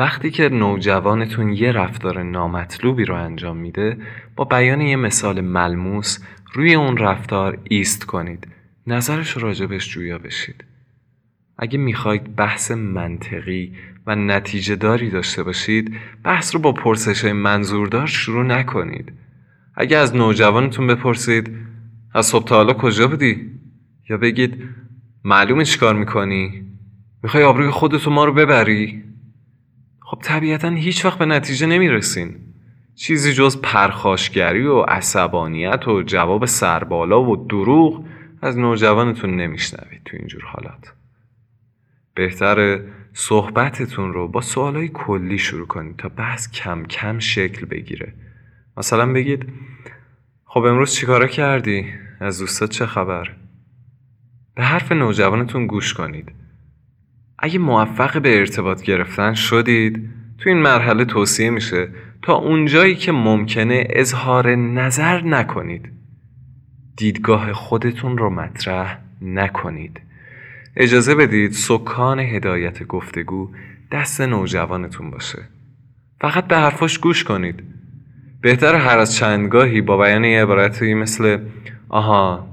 وقتی 0.00 0.30
که 0.30 0.48
نوجوانتون 0.48 1.52
یه 1.52 1.72
رفتار 1.72 2.22
نامطلوبی 2.22 3.04
رو 3.04 3.14
انجام 3.14 3.56
میده 3.56 3.96
با 4.36 4.44
بیان 4.44 4.80
یه 4.80 4.96
مثال 4.96 5.40
ملموس 5.40 6.18
روی 6.52 6.74
اون 6.74 6.96
رفتار 6.96 7.58
ایست 7.64 8.04
کنید 8.04 8.48
نظرش 8.86 9.36
راجبش 9.36 9.88
جویا 9.88 10.18
بشید 10.18 10.64
اگه 11.58 11.78
می‌خواید 11.78 12.36
بحث 12.36 12.70
منطقی 12.70 13.72
و 14.06 14.16
نتیجه 14.16 14.76
داری 14.76 15.10
داشته 15.10 15.42
باشید 15.42 15.96
بحث 16.24 16.54
رو 16.54 16.60
با 16.60 16.72
پرسش 16.72 17.24
منظوردار 17.24 18.06
شروع 18.06 18.44
نکنید 18.44 19.12
اگه 19.76 19.96
از 19.96 20.16
نوجوانتون 20.16 20.86
بپرسید 20.86 21.50
از 22.14 22.26
صبح 22.26 22.44
تا 22.44 22.56
حالا 22.56 22.72
کجا 22.72 23.08
بودی؟ 23.08 23.50
یا 24.10 24.16
بگید 24.16 24.62
معلومه 25.24 25.64
چیکار 25.64 25.94
می‌کنی؟ 25.94 26.62
می‌خوای 27.22 27.44
آبروی 27.44 27.70
خودتو 27.70 28.10
ما 28.10 28.24
رو 28.24 28.32
ببری؟ 28.32 29.09
خب 30.10 30.18
طبیعتا 30.22 30.68
هیچ 30.68 31.04
وقت 31.04 31.18
به 31.18 31.26
نتیجه 31.26 31.66
نمی‌رسین 31.66 32.36
چیزی 32.94 33.32
جز 33.32 33.60
پرخاشگری 33.60 34.66
و 34.66 34.80
عصبانیت 34.80 35.88
و 35.88 36.02
جواب 36.02 36.44
سربالا 36.44 37.22
و 37.22 37.46
دروغ 37.46 38.04
از 38.42 38.58
نوجوانتون 38.58 39.36
نمیشنوید 39.36 40.02
تو 40.04 40.16
اینجور 40.16 40.42
حالات 40.42 40.92
بهتره 42.14 42.84
صحبتتون 43.12 44.12
رو 44.12 44.28
با 44.28 44.40
سوالای 44.40 44.88
کلی 44.88 45.38
شروع 45.38 45.66
کنید 45.66 45.96
تا 45.96 46.08
بحث 46.08 46.50
کم 46.50 46.84
کم 46.84 47.18
شکل 47.18 47.66
بگیره 47.66 48.14
مثلا 48.76 49.12
بگید 49.12 49.46
خب 50.44 50.60
امروز 50.60 50.94
چیکارا 50.94 51.26
کردی؟ 51.26 51.86
از 52.20 52.38
دوستات 52.38 52.70
چه 52.70 52.86
خبر؟ 52.86 53.36
به 54.54 54.62
حرف 54.64 54.92
نوجوانتون 54.92 55.66
گوش 55.66 55.94
کنید 55.94 56.39
اگه 57.42 57.58
موفق 57.58 58.22
به 58.22 58.38
ارتباط 58.38 58.82
گرفتن 58.82 59.34
شدید 59.34 60.10
تو 60.38 60.48
این 60.48 60.58
مرحله 60.58 61.04
توصیه 61.04 61.50
میشه 61.50 61.88
تا 62.22 62.34
اونجایی 62.34 62.94
که 62.94 63.12
ممکنه 63.12 63.86
اظهار 63.90 64.54
نظر 64.54 65.20
نکنید. 65.20 65.92
دیدگاه 66.96 67.52
خودتون 67.52 68.18
رو 68.18 68.30
مطرح 68.30 68.98
نکنید. 69.22 70.00
اجازه 70.76 71.14
بدید 71.14 71.52
سکان 71.52 72.18
هدایت 72.18 72.82
گفتگو 72.82 73.50
دست 73.92 74.20
نوجوانتون 74.20 75.10
باشه. 75.10 75.38
فقط 76.20 76.46
به 76.46 76.56
حرفاش 76.56 76.98
گوش 76.98 77.24
کنید. 77.24 77.62
بهتر 78.40 78.74
هر 78.74 78.98
از 78.98 79.14
چندگاهی 79.14 79.80
با 79.80 79.96
بیان 79.96 80.24
یه 80.24 80.42
عبارتی 80.42 80.94
مثل 80.94 81.38
آها 81.88 82.48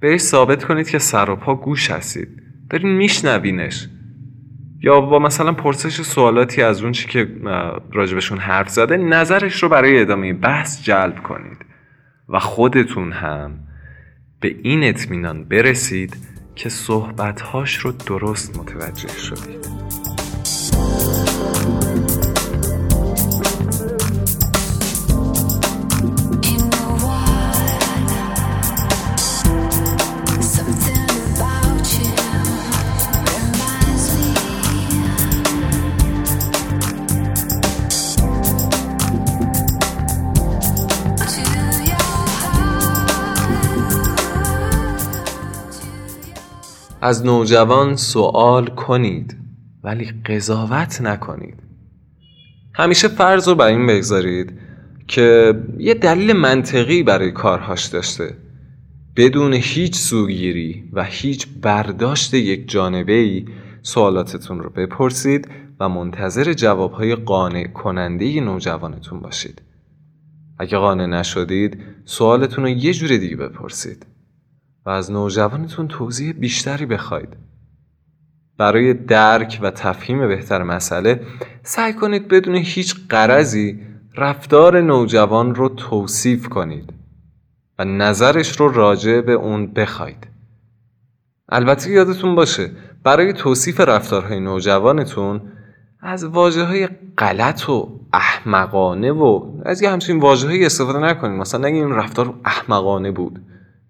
بهش 0.00 0.20
ثابت 0.20 0.64
کنید 0.64 0.88
که 0.88 0.98
سر 0.98 1.30
و 1.30 1.36
پا 1.36 1.54
گوش 1.54 1.90
هستید. 1.90 2.41
دارین 2.72 2.96
میشنوینش. 2.96 3.88
یا 4.82 5.00
با 5.00 5.18
مثلا 5.18 5.52
پرسش 5.52 6.02
سوالاتی 6.02 6.62
از 6.62 6.82
اون 6.82 6.92
چی 6.92 7.08
که 7.08 7.28
راجبشون 7.92 8.38
حرف 8.38 8.68
زده 8.68 8.96
نظرش 8.96 9.62
رو 9.62 9.68
برای 9.68 10.00
ادامه 10.00 10.32
بحث 10.32 10.82
جلب 10.82 11.22
کنید. 11.22 11.58
و 12.28 12.38
خودتون 12.38 13.12
هم 13.12 13.58
به 14.40 14.56
این 14.62 14.84
اطمینان 14.84 15.44
برسید 15.44 16.16
که 16.54 16.68
صحبتهاش 16.68 17.76
رو 17.76 17.92
درست 17.92 18.58
متوجه 18.58 19.08
شدید. 19.08 19.91
از 47.02 47.26
نوجوان 47.26 47.96
سوال 47.96 48.66
کنید 48.66 49.36
ولی 49.84 50.12
قضاوت 50.26 51.00
نکنید. 51.00 51.54
همیشه 52.74 53.08
فرض 53.08 53.48
رو 53.48 53.54
بر 53.54 53.66
این 53.66 53.86
بگذارید 53.86 54.52
که 55.08 55.54
یه 55.78 55.94
دلیل 55.94 56.32
منطقی 56.32 57.02
برای 57.02 57.32
کارهاش 57.32 57.86
داشته. 57.86 58.36
بدون 59.16 59.52
هیچ 59.52 59.96
سوگیری 59.96 60.90
و 60.92 61.04
هیچ 61.04 61.46
برداشت 61.62 62.34
یک 62.34 62.68
جانبه 62.68 63.12
ای 63.12 63.44
سوالاتتون 63.82 64.60
رو 64.60 64.70
بپرسید 64.70 65.48
و 65.80 65.88
منتظر 65.88 66.52
جوابهای 66.52 67.14
قانع 67.14 67.66
کننده 67.66 68.40
نوجوانتون 68.40 69.20
باشید. 69.20 69.62
اگه 70.58 70.78
قانع 70.78 71.06
نشدید 71.06 71.78
سوالتون 72.04 72.64
رو 72.64 72.70
یه 72.70 72.94
جور 72.94 73.16
دیگه 73.16 73.36
بپرسید. 73.36 74.06
و 74.86 74.90
از 74.90 75.10
نوجوانتون 75.10 75.88
توضیح 75.88 76.32
بیشتری 76.32 76.86
بخواید. 76.86 77.36
برای 78.58 78.94
درک 78.94 79.58
و 79.62 79.70
تفهیم 79.70 80.28
بهتر 80.28 80.62
مسئله 80.62 81.20
سعی 81.62 81.92
کنید 81.92 82.28
بدون 82.28 82.54
هیچ 82.54 82.96
قرضی 83.08 83.80
رفتار 84.16 84.80
نوجوان 84.80 85.54
رو 85.54 85.68
توصیف 85.68 86.48
کنید 86.48 86.92
و 87.78 87.84
نظرش 87.84 88.60
رو 88.60 88.72
راجع 88.72 89.20
به 89.20 89.32
اون 89.32 89.72
بخواید. 89.72 90.26
البته 91.48 91.90
یادتون 91.90 92.34
باشه 92.34 92.70
برای 93.04 93.32
توصیف 93.32 93.80
رفتارهای 93.80 94.40
نوجوانتون 94.40 95.40
از 96.00 96.24
واجه 96.24 96.62
های 96.64 96.88
غلط 97.18 97.68
و 97.68 98.00
احمقانه 98.12 99.12
و 99.12 99.52
از 99.64 99.82
یه 99.82 99.90
همچین 99.90 100.20
واجه 100.20 100.66
استفاده 100.66 100.98
نکنید. 100.98 101.40
مثلا 101.40 101.60
نگه 101.60 101.76
این 101.76 101.90
رفتار 101.90 102.34
احمقانه 102.44 103.10
بود. 103.10 103.40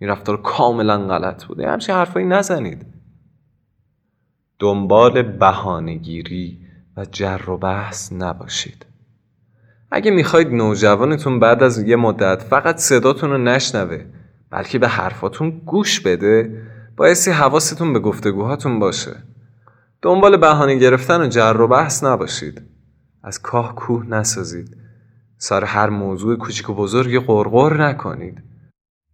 این 0.02 0.10
رفتار 0.10 0.42
کاملا 0.42 1.06
غلط 1.06 1.44
بوده 1.44 1.70
همچین 1.70 1.94
حرفایی 1.94 2.26
نزنید. 2.26 2.86
دنبال 4.58 5.22
بهانهگیری 5.22 6.58
و 6.96 7.04
جر 7.04 7.50
و 7.50 7.56
بحث 7.56 8.12
نباشید. 8.12 8.86
اگه 9.90 10.10
می‌خواید 10.10 10.48
نوجوانتون 10.48 11.40
بعد 11.40 11.62
از 11.62 11.82
یه 11.82 11.96
مدت 11.96 12.42
فقط 12.42 12.76
صداتون 12.76 13.30
رو 13.30 13.38
نشنوه 13.38 14.04
بلکه 14.50 14.78
به 14.78 14.88
حرفاتون 14.88 15.50
گوش 15.50 16.00
بده 16.00 16.62
بایستی 16.96 17.30
حواستون 17.30 17.92
به 17.92 17.98
گفتگوهاتون 17.98 18.78
باشه. 18.78 19.16
دنبال 20.02 20.36
بهانه 20.36 20.74
گرفتن 20.74 21.20
و 21.20 21.26
جر 21.26 21.60
و 21.60 21.68
بحث 21.68 22.04
نباشید. 22.04 22.62
از 23.22 23.42
کاه 23.42 23.74
کوه 23.74 24.06
نسازید. 24.06 24.76
سر 25.38 25.64
هر 25.64 25.88
موضوع 25.90 26.36
کوچیک 26.36 26.70
و 26.70 26.74
بزرگی 26.74 27.18
قرقر 27.18 27.88
نکنید. 27.88 28.51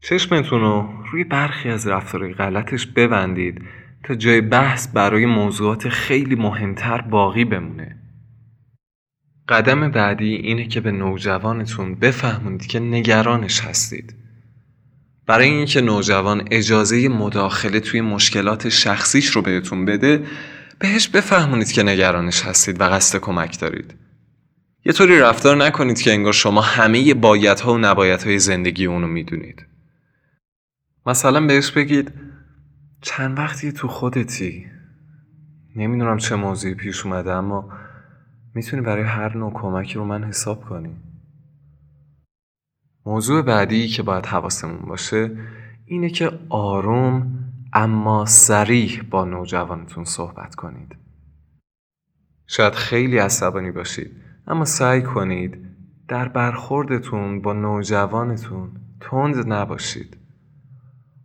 چشمتون 0.01 0.61
رو 0.61 0.89
روی 1.13 1.25
برخی 1.25 1.69
از 1.69 1.87
رفتارهای 1.87 2.35
غلطش 2.35 2.87
ببندید 2.87 3.63
تا 4.05 4.15
جای 4.15 4.41
بحث 4.41 4.89
برای 4.89 5.27
موضوعات 5.27 5.89
خیلی 5.89 6.35
مهمتر 6.35 7.01
باقی 7.01 7.45
بمونه. 7.45 7.97
قدم 9.49 9.91
بعدی 9.91 10.35
اینه 10.35 10.67
که 10.67 10.81
به 10.81 10.91
نوجوانتون 10.91 11.95
بفهمونید 11.95 12.67
که 12.67 12.81
نگرانش 12.81 13.61
هستید. 13.61 14.15
برای 15.27 15.49
اینکه 15.49 15.81
نوجوان 15.81 16.49
اجازه 16.51 17.09
مداخله 17.09 17.81
توی 17.81 18.01
مشکلات 18.01 18.69
شخصیش 18.69 19.27
رو 19.27 19.43
بهتون 19.43 19.85
بده 19.85 20.27
بهش 20.79 21.09
بفهمونید 21.09 21.73
که 21.73 21.83
نگرانش 21.83 22.43
هستید 22.43 22.81
و 22.81 22.85
قصد 22.85 23.19
کمک 23.19 23.61
دارید. 23.61 23.95
یه 24.85 24.93
طوری 24.93 25.19
رفتار 25.19 25.57
نکنید 25.57 26.01
که 26.01 26.13
انگار 26.13 26.33
شما 26.33 26.61
همه 26.61 27.15
بایدها 27.15 27.75
و 27.75 27.79
نبایدهای 27.79 28.39
زندگی 28.39 28.87
اونو 28.87 29.07
می‌دونید. 29.07 29.68
مثلا 31.09 31.47
بهش 31.47 31.71
بگید 31.71 32.13
چند 33.01 33.39
وقتی 33.39 33.73
تو 33.73 33.89
خودتی؟ 33.89 34.67
نمی‌دونم 35.77 36.17
چه 36.17 36.37
موضوعی 36.37 36.75
پیش 36.75 37.07
اومده 37.07 37.33
اما 37.33 37.73
می‌تونی 38.55 38.83
برای 38.83 39.05
هر 39.05 39.37
نوع 39.37 39.53
کمکی 39.53 39.95
رو 39.95 40.05
من 40.05 40.25
حساب 40.25 40.65
کنی. 40.65 40.97
موضوع 43.07 43.43
بعدی 43.43 43.89
که 43.89 44.03
باید 44.03 44.27
حواسمون 44.27 44.89
باشه 44.89 45.37
اینه 45.87 46.11
که 46.11 46.33
آروم 46.49 47.39
اما 47.73 48.25
سریح 48.27 49.03
با 49.11 49.25
نوجوانتون 49.25 50.05
صحبت 50.05 50.55
کنید. 50.55 50.97
شاید 52.47 52.75
خیلی 52.75 53.19
عصبانی 53.19 53.71
باشید 53.71 54.17
اما 54.47 54.65
سعی 54.65 55.03
کنید 55.03 55.59
در 56.09 56.29
برخوردتون 56.29 57.43
با 57.43 57.53
نوجوانتون 57.53 58.71
تند 59.01 59.53
نباشید. 59.53 60.18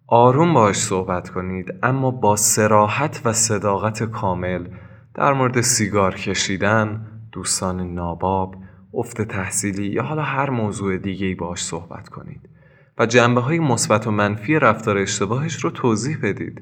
آروم 0.07 0.53
باش 0.53 0.75
صحبت 0.75 1.29
کنید 1.29 1.73
اما 1.83 2.11
با 2.11 2.35
سراحت 2.35 3.21
و 3.25 3.33
صداقت 3.33 4.03
کامل 4.03 4.67
در 5.13 5.33
مورد 5.33 5.61
سیگار 5.61 6.15
کشیدن، 6.15 7.07
دوستان 7.31 7.93
ناباب، 7.93 8.55
افت 8.93 9.21
تحصیلی 9.21 9.85
یا 9.85 10.03
حالا 10.03 10.21
هر 10.21 10.49
موضوع 10.49 10.97
دیگه 10.97 11.35
باش 11.35 11.63
صحبت 11.63 12.09
کنید 12.09 12.49
و 12.97 13.05
جنبه 13.05 13.41
های 13.41 13.59
مثبت 13.59 14.07
و 14.07 14.11
منفی 14.11 14.59
رفتار 14.59 14.97
اشتباهش 14.97 15.55
رو 15.63 15.69
توضیح 15.69 16.17
بدید. 16.23 16.61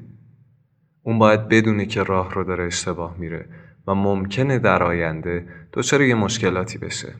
اون 1.02 1.18
باید 1.18 1.48
بدونه 1.48 1.86
که 1.86 2.02
راه 2.02 2.34
رو 2.34 2.44
داره 2.44 2.64
اشتباه 2.64 3.16
میره 3.18 3.48
و 3.86 3.94
ممکنه 3.94 4.58
در 4.58 4.82
آینده 4.82 5.46
دچار 5.72 6.02
یه 6.02 6.14
مشکلاتی 6.14 6.78
بشه. 6.78 7.14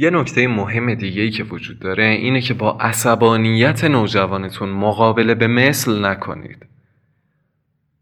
یه 0.00 0.10
نکته 0.10 0.48
مهم 0.48 0.94
دیگه 0.94 1.22
ای 1.22 1.30
که 1.30 1.44
وجود 1.44 1.78
داره 1.78 2.06
اینه 2.06 2.40
که 2.40 2.54
با 2.54 2.78
عصبانیت 2.80 3.84
نوجوانتون 3.84 4.68
مقابله 4.68 5.34
به 5.34 5.46
مثل 5.46 6.04
نکنید. 6.04 6.66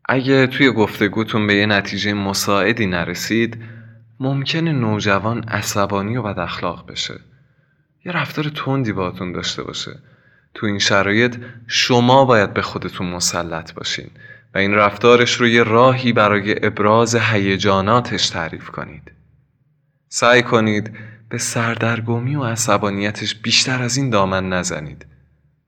اگه 0.09 0.47
توی 0.47 0.71
گفتگوتون 0.71 1.47
به 1.47 1.55
یه 1.55 1.67
نتیجه 1.67 2.15
مساعدی 2.15 2.87
نرسید 2.87 3.59
ممکنه 4.21 4.73
نوجوان 4.73 5.43
عصبانی 5.43 6.17
و 6.17 6.23
بد 6.23 6.39
اخلاق 6.39 6.91
بشه. 6.91 7.15
یه 8.05 8.13
رفتار 8.13 8.45
تندی 8.45 8.93
باتون 8.93 9.33
داشته 9.33 9.63
باشه. 9.63 9.91
تو 10.55 10.67
این 10.67 10.79
شرایط 10.79 11.37
شما 11.67 12.25
باید 12.25 12.55
به 12.55 12.63
خودتون 12.63 13.07
مسلط 13.07 13.75
باشین 13.75 14.11
و 14.55 14.59
این 14.59 14.75
رفتارش 14.75 15.35
رو 15.35 15.49
یه 15.49 15.63
راهی 15.63 16.13
برای 16.13 16.67
ابراز 16.67 17.15
هیجاناتش 17.15 18.29
تعریف 18.31 18.71
کنید. 18.71 19.13
سعی 20.09 20.43
کنید 20.43 20.91
به 21.29 21.39
سردرگمی 21.39 22.37
و 22.37 22.45
عصبانیتش 22.45 23.35
بیشتر 23.35 23.83
از 23.83 23.97
این 23.97 24.11
دامن 24.11 24.49
نزنید 24.49 25.07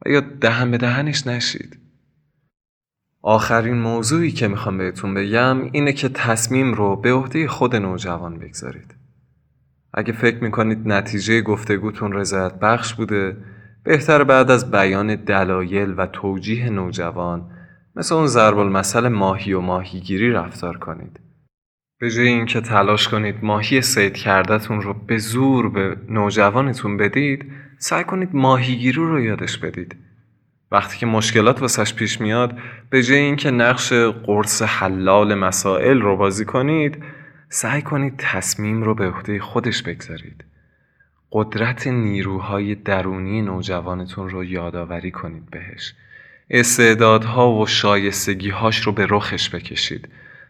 و 0.07 0.11
یا 0.11 0.21
دهن 0.21 0.71
به 0.71 0.79
دهنش 0.79 1.27
نشید 1.27 1.79
آخرین 3.23 3.79
موضوعی 3.79 4.31
که 4.31 4.49
می‌خوام 4.49 4.79
بهتون 4.79 5.14
بگم 5.14 5.62
اینه 5.73 5.92
که 5.92 6.09
تصمیم 6.09 6.75
رو 6.75 6.97
به 6.97 7.12
عهده 7.12 7.49
خود 7.49 7.77
نوجوان 7.77 8.38
بگذارید. 8.38 8.94
اگه 9.94 10.12
فکر 10.12 10.44
می‌کنید 10.44 10.88
نتیجه 10.88 11.40
گفتگوتون 11.40 12.12
رضایت 12.12 12.55
بخش 12.55 12.94
بوده 12.94 13.37
بهتر 13.85 14.25
بعد 14.25 14.51
از 14.51 14.71
بیان 14.71 15.14
دلایل 15.14 15.94
و 15.97 16.07
توجیه 16.07 16.71
نوجوان 16.71 17.51
مثل 17.97 18.14
اون 18.14 18.27
ضرب 18.27 18.59
المثل 18.59 19.09
ماهی 19.09 19.53
و 19.53 19.61
ماهیگیری 19.61 20.31
رفتار 20.31 20.79
کنید. 20.79 21.21
به 22.01 22.11
جای 22.11 22.29
اینکه 22.29 22.61
تلاش 22.61 23.09
کنید 23.09 23.35
ماهی 23.43 23.83
سید 23.83 24.17
کردتون 24.17 24.83
رو 24.83 24.95
به 24.95 25.19
زور 25.19 25.69
به 25.69 25.97
نوجوانتون 26.09 26.97
بدید 26.97 27.53
سعی 27.79 28.05
کنید 28.05 28.29
ماهیگیری 28.33 28.99
رو 28.99 29.21
یادش 29.21 29.59
بدید. 29.59 29.97
وقتی 30.73 30.99
که 30.99 31.07
مشکلات 31.07 31.61
واسش 31.61 31.95
پیش 31.95 32.21
میاد 32.21 32.59
به 32.91 33.03
جای 33.03 33.19
اینکه 33.19 33.51
نقش 33.51 33.93
قرص 33.93 34.63
حلال 34.63 35.35
مسائل 35.35 36.01
رو 36.01 36.17
بازی 36.17 36.45
کنید 36.45 37.03
سعی 37.49 37.83
کنید 37.83 38.15
تصمیم 38.19 38.83
رو 38.83 38.95
به 38.95 39.07
عهده 39.07 39.41
خودش 39.41 39.83
بگذارید. 39.83 40.45
قدرت 41.33 41.87
نیروهای 41.87 42.75
درونی 42.75 43.43
نوجوانتون 43.43 44.29
رو 44.29 44.45
یادآوری 44.45 45.11
کنید 45.11 45.51
بهش. 45.51 45.95
استعدادها 46.51 47.53
و 47.53 47.67
شایستگیهاش 47.67 48.81
رو 48.81 48.93
به 48.93 49.07
رخش 49.11 49.51
بکشید. 49.51 50.09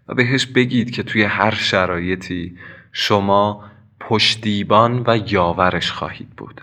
و 0.09 0.15
بهش 0.15 0.47
بگید 0.47 0.91
که 0.91 1.03
توی 1.03 1.23
هر 1.23 1.55
شرایطی 1.55 2.59
شما 2.93 3.65
پشتیبان 4.01 5.05
و 5.07 5.19
یاورش 5.27 5.93
خواهید 5.93 6.31
بود. 6.31 6.61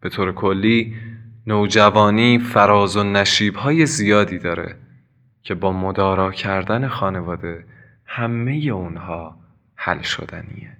به 0.00 0.08
طور 0.08 0.32
کلی 0.32 0.96
نوجوانی 1.46 2.38
فراز 2.38 2.96
و 2.96 3.02
نشیب 3.02 3.54
های 3.54 3.86
زیادی 3.86 4.38
داره 4.38 4.76
که 5.42 5.54
با 5.54 5.72
مدارا 5.72 6.32
کردن 6.32 6.88
خانواده 6.88 7.64
همه 8.06 8.52
اونها 8.52 9.36
حل 9.74 10.02
شدنیه. 10.02 10.79